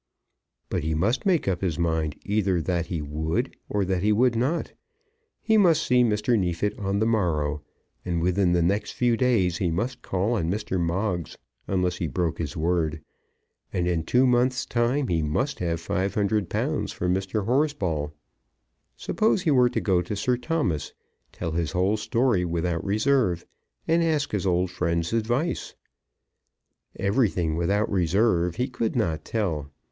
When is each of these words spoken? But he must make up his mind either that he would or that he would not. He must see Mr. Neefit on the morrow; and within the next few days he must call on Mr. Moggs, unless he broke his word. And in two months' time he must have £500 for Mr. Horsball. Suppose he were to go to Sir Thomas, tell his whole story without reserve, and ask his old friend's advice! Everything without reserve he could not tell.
But 0.69 0.81
he 0.81 0.95
must 0.95 1.27
make 1.27 1.47
up 1.47 1.61
his 1.61 1.77
mind 1.77 2.15
either 2.25 2.59
that 2.59 2.87
he 2.87 3.03
would 3.03 3.55
or 3.69 3.85
that 3.85 4.01
he 4.01 4.11
would 4.11 4.35
not. 4.35 4.73
He 5.43 5.57
must 5.57 5.85
see 5.85 6.03
Mr. 6.03 6.35
Neefit 6.35 6.73
on 6.79 6.97
the 6.97 7.05
morrow; 7.05 7.61
and 8.03 8.19
within 8.19 8.51
the 8.53 8.63
next 8.63 8.93
few 8.93 9.15
days 9.15 9.57
he 9.59 9.69
must 9.69 10.01
call 10.01 10.33
on 10.33 10.49
Mr. 10.49 10.79
Moggs, 10.79 11.37
unless 11.67 11.97
he 11.97 12.07
broke 12.07 12.39
his 12.39 12.57
word. 12.57 13.03
And 13.71 13.87
in 13.87 14.01
two 14.01 14.25
months' 14.25 14.65
time 14.65 15.07
he 15.07 15.21
must 15.21 15.59
have 15.59 15.79
£500 15.79 16.91
for 16.91 17.07
Mr. 17.07 17.45
Horsball. 17.45 18.11
Suppose 18.97 19.43
he 19.43 19.51
were 19.51 19.69
to 19.69 19.79
go 19.79 20.01
to 20.01 20.15
Sir 20.15 20.35
Thomas, 20.35 20.93
tell 21.31 21.51
his 21.51 21.73
whole 21.73 21.95
story 21.95 22.43
without 22.43 22.83
reserve, 22.83 23.45
and 23.87 24.01
ask 24.01 24.31
his 24.31 24.47
old 24.47 24.71
friend's 24.71 25.13
advice! 25.13 25.75
Everything 26.95 27.55
without 27.55 27.87
reserve 27.91 28.55
he 28.55 28.67
could 28.67 28.95
not 28.95 29.23
tell. 29.23 29.69